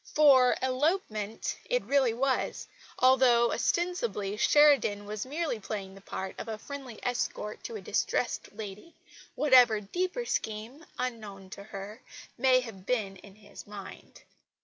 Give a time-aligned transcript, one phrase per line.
[0.15, 2.67] For elopement it really was,
[2.97, 8.51] although ostensibly Sheridan was merely playing the part of a friendly escort to a distressed
[8.51, 8.95] lady,
[9.35, 12.01] whatever deeper scheme, unknown to her,
[12.35, 14.23] may have been in his mind.